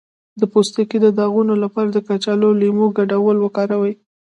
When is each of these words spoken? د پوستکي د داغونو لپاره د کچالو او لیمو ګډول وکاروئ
د 0.39 0.41
پوستکي 0.51 0.97
د 1.01 1.07
داغونو 1.17 1.53
لپاره 1.63 1.89
د 1.91 1.99
کچالو 2.07 2.45
او 2.51 2.57
لیمو 2.61 2.87
ګډول 2.97 3.37
وکاروئ 3.41 3.93